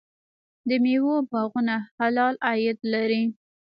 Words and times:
د 0.67 0.69
میوو 0.83 1.15
باغونه 1.31 1.75
حلال 1.97 2.33
عاید 2.47 2.77
لري. 2.93 3.23